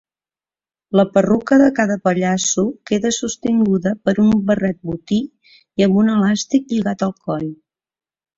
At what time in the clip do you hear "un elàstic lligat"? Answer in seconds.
6.05-7.07